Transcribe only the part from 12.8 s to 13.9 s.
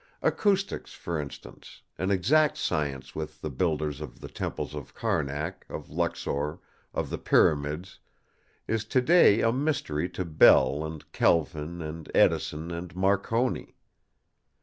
Marconi.